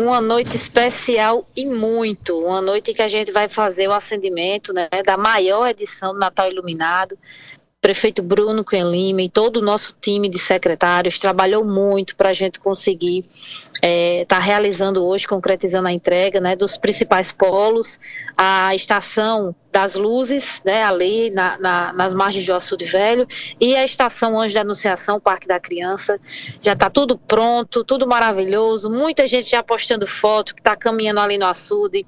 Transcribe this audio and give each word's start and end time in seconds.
uma 0.00 0.20
noite 0.20 0.56
especial 0.56 1.46
e 1.54 1.66
muito. 1.66 2.38
Uma 2.38 2.60
noite 2.60 2.94
que 2.94 3.02
a 3.02 3.08
gente 3.08 3.30
vai 3.32 3.48
fazer 3.48 3.88
o 3.88 3.92
acendimento 3.92 4.72
né, 4.72 4.88
da 5.04 5.16
maior 5.16 5.68
edição 5.68 6.12
do 6.12 6.18
Natal 6.18 6.48
Iluminado 6.48 7.18
prefeito 7.80 8.22
Bruno 8.22 8.62
Cunha 8.62 8.84
Lima 8.84 9.22
e 9.22 9.28
todo 9.28 9.56
o 9.56 9.62
nosso 9.62 9.94
time 9.98 10.28
de 10.28 10.38
secretários 10.38 11.18
trabalhou 11.18 11.64
muito 11.64 12.14
para 12.14 12.28
a 12.28 12.32
gente 12.32 12.60
conseguir 12.60 13.20
estar 13.20 13.78
é, 13.82 14.24
tá 14.26 14.38
realizando 14.38 15.04
hoje, 15.04 15.26
concretizando 15.26 15.88
a 15.88 15.92
entrega 15.92 16.40
né, 16.40 16.54
dos 16.54 16.76
principais 16.76 17.32
polos, 17.32 17.98
a 18.36 18.74
estação 18.74 19.54
das 19.72 19.94
luzes, 19.94 20.62
né, 20.64 20.82
ali 20.82 21.30
na, 21.30 21.58
na, 21.58 21.92
nas 21.92 22.12
margens 22.12 22.44
de 22.44 22.52
Açude 22.52 22.84
Velho, 22.84 23.26
e 23.58 23.74
a 23.74 23.84
estação 23.84 24.38
Anjo 24.38 24.52
da 24.52 24.60
Anunciação, 24.60 25.18
Parque 25.18 25.46
da 25.46 25.58
Criança. 25.58 26.20
Já 26.60 26.74
está 26.74 26.90
tudo 26.90 27.16
pronto, 27.16 27.82
tudo 27.82 28.06
maravilhoso, 28.06 28.90
muita 28.90 29.26
gente 29.26 29.48
já 29.48 29.62
postando 29.62 30.06
foto 30.06 30.54
que 30.54 30.60
está 30.60 30.76
caminhando 30.76 31.20
ali 31.20 31.38
no 31.38 31.46
açude 31.46 32.04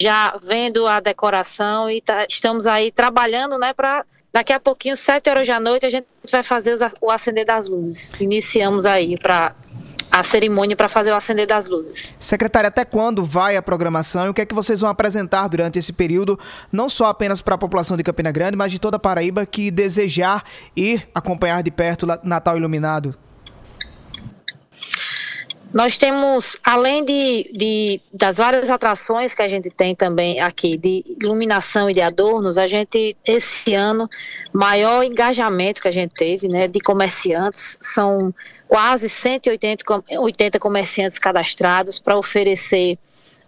já 0.00 0.38
vendo 0.42 0.86
a 0.86 1.00
decoração 1.00 1.90
e 1.90 2.00
tá, 2.00 2.26
estamos 2.28 2.66
aí 2.66 2.90
trabalhando, 2.90 3.58
né, 3.58 3.72
para 3.72 4.04
daqui 4.32 4.52
a 4.52 4.60
pouquinho, 4.60 4.96
sete 4.96 5.28
horas 5.28 5.46
da 5.46 5.60
noite, 5.60 5.86
a 5.86 5.88
gente 5.88 6.06
vai 6.30 6.42
fazer 6.42 6.76
o 7.00 7.10
acender 7.10 7.44
das 7.44 7.68
luzes. 7.68 8.12
Iniciamos 8.20 8.86
aí 8.86 9.18
para 9.18 9.54
a 10.10 10.22
cerimônia 10.22 10.76
para 10.76 10.88
fazer 10.88 11.10
o 11.10 11.14
acender 11.14 11.46
das 11.46 11.68
luzes. 11.68 12.14
Secretária, 12.20 12.68
até 12.68 12.84
quando 12.84 13.24
vai 13.24 13.56
a 13.56 13.62
programação 13.62 14.26
e 14.26 14.28
o 14.28 14.34
que 14.34 14.42
é 14.42 14.46
que 14.46 14.54
vocês 14.54 14.80
vão 14.80 14.90
apresentar 14.90 15.48
durante 15.48 15.78
esse 15.78 15.92
período, 15.92 16.38
não 16.70 16.88
só 16.88 17.06
apenas 17.06 17.40
para 17.40 17.54
a 17.54 17.58
população 17.58 17.96
de 17.96 18.02
Campina 18.02 18.30
Grande, 18.30 18.56
mas 18.56 18.70
de 18.70 18.78
toda 18.78 18.96
a 18.96 19.00
Paraíba 19.00 19.46
que 19.46 19.70
desejar 19.70 20.44
ir 20.76 21.08
acompanhar 21.14 21.62
de 21.62 21.70
perto 21.70 22.06
Natal 22.22 22.56
Iluminado? 22.56 23.16
Nós 25.72 25.96
temos, 25.96 26.56
além 26.62 27.02
de, 27.02 27.50
de, 27.54 28.00
das 28.12 28.36
várias 28.36 28.68
atrações 28.68 29.34
que 29.34 29.40
a 29.40 29.48
gente 29.48 29.70
tem 29.70 29.94
também 29.94 30.38
aqui, 30.38 30.76
de 30.76 31.02
iluminação 31.22 31.88
e 31.88 31.94
de 31.94 32.02
adornos, 32.02 32.58
a 32.58 32.66
gente, 32.66 33.16
esse 33.24 33.74
ano, 33.74 34.08
maior 34.52 35.02
engajamento 35.02 35.80
que 35.80 35.88
a 35.88 35.92
gente 35.92 36.14
teve, 36.14 36.46
né, 36.46 36.68
de 36.68 36.78
comerciantes, 36.78 37.78
são 37.80 38.34
quase 38.68 39.08
180 39.08 39.84
80 40.18 40.58
comerciantes 40.58 41.18
cadastrados 41.18 41.98
para 41.98 42.18
oferecer 42.18 42.98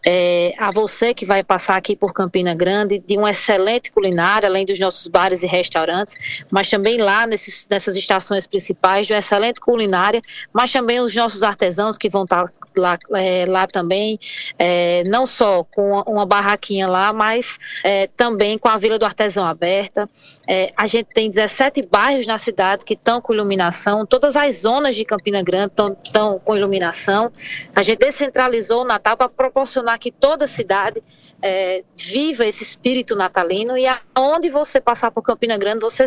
é, 0.07 0.53
a 0.59 0.71
você 0.71 1.15
que 1.15 1.25
vai 1.25 1.43
passar 1.43 1.77
aqui 1.77 1.97
por 1.97 2.13
Campina 2.13 2.55
Grande, 2.55 2.99
de 2.99 3.17
uma 3.17 3.31
excelente 3.31 3.91
culinária, 3.91 4.49
além 4.49 4.67
dos 4.67 4.79
nossos 4.79 5.07
bares 5.07 5.43
e 5.43 5.47
restaurantes, 5.47 6.45
mas 6.51 6.69
também 6.69 6.99
lá 6.99 7.27
nesses, 7.27 7.67
nessas 7.71 7.97
estações 7.97 8.47
principais, 8.47 9.07
de 9.07 9.13
uma 9.13 9.19
excelente 9.19 9.61
culinária, 9.61 10.21
mas 10.53 10.73
também 10.73 11.01
os 11.01 11.15
nossos 11.15 11.43
artesãos 11.43 11.97
que 11.97 12.11
vão 12.11 12.25
estar 12.25 12.45
lá, 12.77 12.99
é, 13.15 13.47
lá 13.47 13.67
também, 13.67 14.19
é, 14.59 15.05
não 15.05 15.27
só 15.27 15.65
com 15.65 16.01
uma 16.03 16.27
barraquinha 16.27 16.87
lá, 16.89 17.13
mas 17.13 17.59
é, 17.83 18.09
também 18.17 18.59
com 18.59 18.69
a 18.69 18.77
Vila 18.77 18.99
do 18.99 19.05
Artesão 19.05 19.47
aberta. 19.47 20.09
É, 20.47 20.67
a 20.77 20.87
gente 20.87 21.07
tem 21.07 21.31
17 21.31 21.83
bairros 21.89 22.27
na 22.27 22.39
cidade 22.39 22.85
que 22.85 22.95
estão 22.95 23.21
com 23.21 23.33
iluminação, 23.33 24.05
todas 24.05 24.37
as 24.37 24.63
zonas 24.63 24.97
de 24.97 25.05
Campina 25.05 25.43
Grande 25.43 25.73
estão 26.05 26.39
com 26.39 26.57
iluminação. 26.57 27.33
A 27.75 27.83
gente 27.83 27.99
descentralizou 27.99 28.83
o 28.83 28.85
Natal 28.85 29.17
para 29.17 29.29
proporcionar 29.29 29.94
que 29.99 30.11
toda 30.11 30.45
a 30.45 30.49
cidade 30.49 31.03
é, 31.43 31.83
viva 31.95 32.45
esse 32.47 32.63
espírito 32.63 33.15
natalino 33.15 33.77
e 33.77 33.87
aonde 34.15 34.49
você 34.49 34.81
passar 34.81 35.11
por 35.11 35.23
Campina 35.23 35.57
Grande, 35.57 35.81
você 35.81 36.05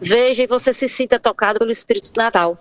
veja 0.00 0.42
e 0.42 0.46
você 0.46 0.72
se 0.72 0.88
sinta 0.88 1.18
tocado 1.18 1.58
pelo 1.58 1.70
espírito 1.70 2.10
Natal. 2.16 2.58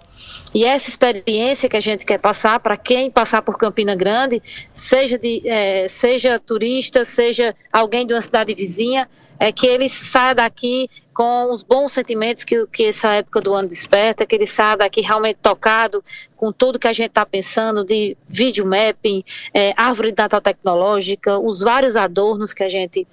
E 0.54 0.66
essa 0.66 0.90
experiência 0.90 1.68
que 1.68 1.78
a 1.78 1.82
gente 1.82 2.06
quer 2.06 2.20
passar 2.20 2.60
para 2.60 2.78
quem 2.78 3.10
passar 3.10 3.42
por 3.42 3.58
Campina 3.58 3.96
Grande, 3.96 4.42
seja, 4.74 5.18
de, 5.18 5.48
é, 5.48 5.88
seja 5.90 6.40
turista, 6.40 7.04
seja 7.04 7.56
alguém 7.72 8.06
de 8.06 8.14
uma 8.14 8.22
cidade 8.22 8.54
vizinha, 8.54 9.10
é 9.40 9.52
que 9.52 9.68
ele 9.68 9.90
saia 9.90 10.36
daqui 10.36 10.88
com 11.14 11.52
os 11.52 11.64
bons 11.64 11.94
sentimentos 11.94 12.44
que, 12.44 12.66
que 12.68 12.86
essa 12.86 13.14
época 13.14 13.42
do 13.42 13.54
ano 13.54 13.68
desperta, 13.68 14.26
que 14.26 14.36
ele 14.36 14.48
saia 14.48 14.78
daqui 14.78 15.02
realmente 15.02 15.38
tocado 15.42 16.04
com 16.36 16.52
tudo 16.52 16.80
que 16.80 16.88
a 16.88 16.94
gente 16.94 17.10
está 17.10 17.26
pensando 17.26 17.86
de 17.86 18.18
vídeo 18.28 18.66
mapping, 18.66 19.24
é, 19.54 19.74
árvore 19.78 20.12
de 20.12 20.22
Natal 20.22 20.42
tecnológica, 20.42 21.38
os 21.38 21.60
vários 21.60 21.96
adornos 21.96 22.54
que 22.54 22.64
a 22.64 22.70
gente 22.70 23.08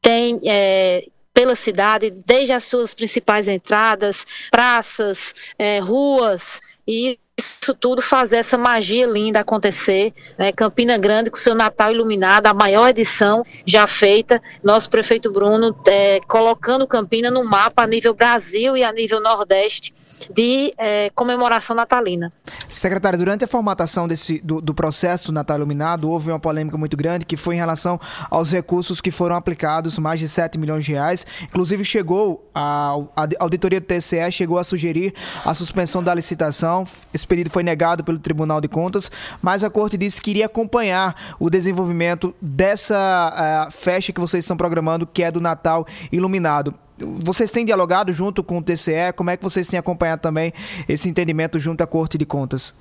tem 0.00 0.40
é, 0.44 1.06
pela 1.34 1.54
cidade, 1.54 2.10
desde 2.24 2.54
as 2.54 2.64
suas 2.64 2.94
principais 2.94 3.46
entradas, 3.46 4.24
praças, 4.50 5.34
é, 5.58 5.78
ruas, 5.80 6.60
e 6.88 7.18
isso 7.38 7.74
tudo 7.74 8.00
fazer 8.00 8.36
essa 8.36 8.56
magia 8.56 9.06
linda 9.06 9.40
acontecer. 9.40 10.14
Né? 10.38 10.52
Campina 10.52 10.96
Grande 10.96 11.30
com 11.30 11.36
seu 11.36 11.54
Natal 11.54 11.92
iluminado, 11.92 12.46
a 12.46 12.54
maior 12.54 12.88
edição 12.88 13.42
já 13.64 13.86
feita. 13.86 14.40
Nosso 14.62 14.88
prefeito 14.88 15.30
Bruno 15.30 15.76
é, 15.86 16.20
colocando 16.26 16.86
Campina 16.86 17.30
no 17.30 17.44
mapa 17.44 17.82
a 17.82 17.86
nível 17.86 18.14
Brasil 18.14 18.76
e 18.76 18.82
a 18.82 18.92
nível 18.92 19.20
Nordeste 19.20 19.92
de 20.32 20.70
é, 20.78 21.10
comemoração 21.10 21.76
natalina. 21.76 22.32
Secretário, 22.70 23.18
durante 23.18 23.44
a 23.44 23.48
formatação 23.48 24.08
desse, 24.08 24.38
do, 24.38 24.60
do, 24.60 24.72
processo 24.72 25.26
do 25.26 25.32
Natal 25.32 25.56
Iluminado, 25.56 26.08
houve 26.10 26.30
uma 26.30 26.40
polêmica 26.40 26.78
muito 26.78 26.96
grande 26.96 27.26
que 27.26 27.36
foi 27.36 27.56
em 27.56 27.58
relação 27.58 28.00
aos 28.30 28.52
recursos 28.52 29.00
que 29.00 29.10
foram 29.10 29.36
aplicados, 29.36 29.98
mais 29.98 30.20
de 30.20 30.28
7 30.28 30.56
milhões 30.56 30.84
de 30.84 30.92
reais. 30.92 31.26
Inclusive, 31.42 31.84
chegou 31.84 32.48
a, 32.54 32.96
a 33.16 33.28
auditoria 33.40 33.80
do 33.80 33.86
TCE 33.86 34.30
chegou 34.30 34.58
a 34.58 34.64
sugerir 34.64 35.12
a 35.44 35.52
suspensão 35.52 36.02
da 36.02 36.14
licitação. 36.14 36.86
Esse 37.26 37.28
pedido 37.28 37.50
foi 37.50 37.64
negado 37.64 38.04
pelo 38.04 38.20
Tribunal 38.20 38.60
de 38.60 38.68
Contas, 38.68 39.10
mas 39.42 39.64
a 39.64 39.68
Corte 39.68 39.98
disse 39.98 40.22
que 40.22 40.30
iria 40.30 40.46
acompanhar 40.46 41.34
o 41.40 41.50
desenvolvimento 41.50 42.32
dessa 42.40 43.66
uh, 43.66 43.70
festa 43.72 44.12
que 44.12 44.20
vocês 44.20 44.44
estão 44.44 44.56
programando, 44.56 45.04
que 45.04 45.24
é 45.24 45.32
do 45.32 45.40
Natal 45.40 45.84
Iluminado. 46.12 46.72
Vocês 46.96 47.50
têm 47.50 47.64
dialogado 47.64 48.12
junto 48.12 48.44
com 48.44 48.58
o 48.58 48.62
TCE? 48.62 49.12
Como 49.16 49.28
é 49.28 49.36
que 49.36 49.42
vocês 49.42 49.66
têm 49.66 49.76
acompanhado 49.76 50.22
também 50.22 50.52
esse 50.88 51.08
entendimento 51.08 51.58
junto 51.58 51.82
à 51.82 51.86
Corte 51.86 52.16
de 52.16 52.24
Contas? 52.24 52.76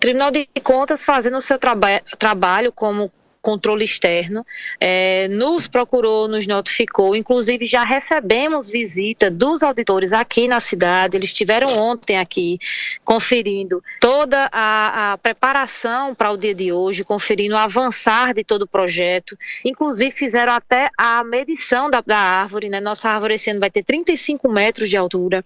Tribunal 0.00 0.32
de 0.32 0.48
Contas 0.64 1.04
fazendo 1.04 1.36
o 1.36 1.40
seu 1.40 1.56
traba 1.56 2.00
trabalho 2.18 2.72
como 2.72 3.12
controle 3.40 3.84
externo, 3.84 4.44
é, 4.80 5.28
nos 5.28 5.68
procurou, 5.68 6.28
nos 6.28 6.46
notificou, 6.46 7.14
inclusive 7.14 7.66
já 7.66 7.84
recebemos 7.84 8.68
visita 8.68 9.30
dos 9.30 9.62
auditores 9.62 10.12
aqui 10.12 10.48
na 10.48 10.60
cidade, 10.60 11.16
eles 11.16 11.30
estiveram 11.30 11.68
ontem 11.78 12.18
aqui 12.18 12.58
conferindo 13.04 13.82
toda 14.00 14.48
a, 14.52 15.12
a 15.12 15.18
preparação 15.18 16.14
para 16.14 16.30
o 16.30 16.36
dia 16.36 16.54
de 16.54 16.72
hoje, 16.72 17.04
conferindo 17.04 17.54
o 17.54 17.58
avançar 17.58 18.34
de 18.34 18.44
todo 18.44 18.62
o 18.62 18.68
projeto, 18.68 19.36
inclusive 19.64 20.10
fizeram 20.10 20.52
até 20.52 20.90
a 20.96 21.22
medição 21.24 21.90
da, 21.90 22.00
da 22.00 22.18
árvore, 22.18 22.68
né? 22.68 22.80
nossa 22.80 23.08
árvore 23.08 23.34
esse 23.34 23.50
ano 23.50 23.60
vai 23.60 23.70
ter 23.70 23.82
35 23.82 24.48
metros 24.48 24.88
de 24.88 24.96
altura, 24.96 25.44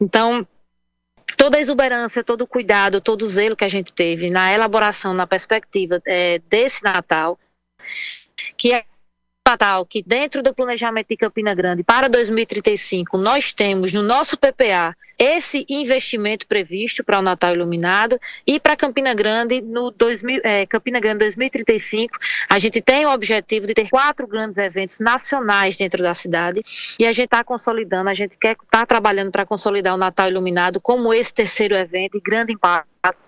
então 0.00 0.46
toda 1.44 1.58
a 1.58 1.60
exuberância, 1.60 2.24
todo 2.24 2.40
o 2.40 2.46
cuidado, 2.46 3.02
todo 3.02 3.20
o 3.20 3.28
zelo 3.28 3.54
que 3.54 3.66
a 3.66 3.68
gente 3.68 3.92
teve 3.92 4.30
na 4.30 4.54
elaboração, 4.54 5.12
na 5.12 5.26
perspectiva 5.26 6.00
é, 6.06 6.38
desse 6.48 6.82
Natal, 6.82 7.38
que 8.56 8.82
é 9.46 9.50
Natal 9.50 9.84
que 9.84 10.02
dentro 10.02 10.42
do 10.42 10.54
planejamento 10.54 11.08
de 11.08 11.18
Campina 11.18 11.54
Grande 11.54 11.84
para 11.84 12.08
2035 12.08 13.18
nós 13.18 13.52
temos 13.52 13.92
no 13.92 14.02
nosso 14.02 14.38
PPA 14.38 14.96
esse 15.18 15.66
investimento 15.68 16.46
previsto 16.46 17.04
para 17.04 17.18
o 17.18 17.22
Natal 17.22 17.54
Iluminado 17.54 18.18
e 18.46 18.58
para 18.58 18.74
Campina 18.74 19.12
Grande 19.12 19.60
no 19.60 19.90
2000, 19.90 20.40
é, 20.42 20.64
Campina 20.64 20.98
Grande 20.98 21.18
2035 21.18 22.18
a 22.48 22.58
gente 22.58 22.80
tem 22.80 23.04
o 23.04 23.12
objetivo 23.12 23.66
de 23.66 23.74
ter 23.74 23.90
quatro 23.90 24.26
grandes 24.26 24.56
eventos 24.56 24.98
nacionais 24.98 25.76
dentro 25.76 26.02
da 26.02 26.14
cidade 26.14 26.62
e 26.98 27.04
a 27.04 27.12
gente 27.12 27.26
está 27.26 27.44
consolidando, 27.44 28.08
a 28.08 28.14
gente 28.14 28.38
quer 28.38 28.52
estar 28.52 28.80
tá 28.80 28.86
trabalhando 28.86 29.30
para 29.30 29.44
consolidar 29.44 29.94
o 29.94 29.98
Natal 29.98 30.28
Iluminado 30.28 30.80
como 30.80 31.12
esse 31.12 31.34
terceiro 31.34 31.74
evento 31.74 32.12
de 32.12 32.20
grande 32.20 32.54
impacto 32.54 33.23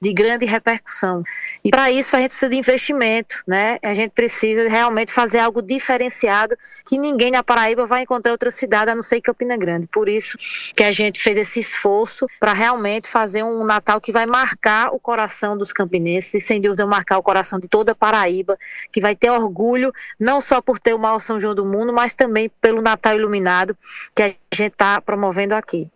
de 0.00 0.12
grande 0.14 0.46
repercussão. 0.46 1.22
E 1.62 1.70
para 1.70 1.90
isso 1.90 2.16
a 2.16 2.20
gente 2.20 2.30
precisa 2.30 2.50
de 2.50 2.56
investimento, 2.56 3.42
né? 3.46 3.78
A 3.84 3.92
gente 3.92 4.12
precisa 4.12 4.66
realmente 4.68 5.12
fazer 5.12 5.40
algo 5.40 5.60
diferenciado 5.60 6.56
que 6.86 6.96
ninguém 6.96 7.30
na 7.30 7.42
Paraíba 7.42 7.84
vai 7.84 8.02
encontrar 8.02 8.32
outra 8.32 8.50
cidade 8.50 8.90
a 8.90 8.94
não 8.94 9.02
ser 9.02 9.20
Campina 9.20 9.56
Grande. 9.58 9.86
Por 9.88 10.08
isso 10.08 10.38
que 10.74 10.82
a 10.82 10.90
gente 10.90 11.20
fez 11.20 11.36
esse 11.36 11.60
esforço 11.60 12.26
para 12.38 12.54
realmente 12.54 13.08
fazer 13.08 13.42
um 13.42 13.64
Natal 13.64 14.00
que 14.00 14.10
vai 14.10 14.24
marcar 14.24 14.94
o 14.94 14.98
coração 14.98 15.56
dos 15.56 15.72
campinenses 15.72 16.32
e 16.32 16.40
sem 16.40 16.60
dúvida 16.60 16.86
marcar 16.86 17.18
o 17.18 17.22
coração 17.22 17.58
de 17.58 17.68
toda 17.68 17.92
a 17.92 17.94
Paraíba, 17.94 18.56
que 18.90 19.00
vai 19.00 19.14
ter 19.14 19.30
orgulho 19.30 19.92
não 20.18 20.40
só 20.40 20.62
por 20.62 20.78
ter 20.78 20.94
o 20.94 20.98
maior 20.98 21.18
São 21.18 21.38
João 21.38 21.54
do 21.54 21.66
mundo, 21.66 21.92
mas 21.92 22.14
também 22.14 22.50
pelo 22.60 22.80
Natal 22.80 23.14
iluminado 23.14 23.76
que 24.14 24.22
a 24.52 24.56
gente 24.56 24.72
está 24.72 25.00
promovendo 25.00 25.54
aqui. 25.54 25.88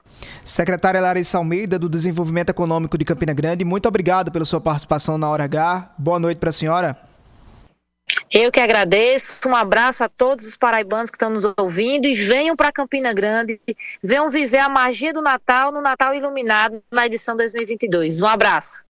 Secretária 0.44 1.00
Larissa 1.00 1.38
Almeida, 1.38 1.78
do 1.78 1.88
Desenvolvimento 1.88 2.50
Econômico 2.50 2.96
de 2.96 3.04
Campina 3.04 3.34
Grande, 3.34 3.64
muito 3.64 3.86
obrigado 3.86 4.30
pela 4.30 4.44
sua 4.44 4.60
participação 4.60 5.18
na 5.18 5.28
Hora 5.28 5.44
H. 5.44 5.92
Boa 5.98 6.18
noite 6.18 6.38
para 6.38 6.50
a 6.50 6.52
senhora. 6.52 6.96
Eu 8.30 8.52
que 8.52 8.60
agradeço. 8.60 9.48
Um 9.48 9.56
abraço 9.56 10.04
a 10.04 10.08
todos 10.08 10.46
os 10.46 10.56
paraibanos 10.56 11.10
que 11.10 11.16
estão 11.16 11.30
nos 11.30 11.44
ouvindo 11.58 12.06
e 12.06 12.14
venham 12.14 12.54
para 12.54 12.72
Campina 12.72 13.12
Grande, 13.12 13.60
venham 14.02 14.28
viver 14.28 14.58
a 14.58 14.68
magia 14.68 15.12
do 15.12 15.22
Natal 15.22 15.72
no 15.72 15.80
Natal 15.80 16.14
Iluminado 16.14 16.82
na 16.92 17.06
edição 17.06 17.36
2022. 17.36 18.22
Um 18.22 18.26
abraço. 18.26 18.84